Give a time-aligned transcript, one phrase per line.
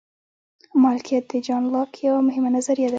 [0.83, 2.89] مالکیت د جان لاک یوه مهمه نظریه ده.